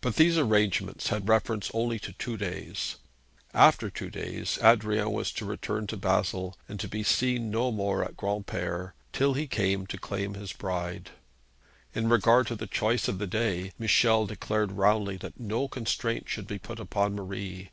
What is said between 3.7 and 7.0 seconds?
two days, Adrian was to return to Basle, and to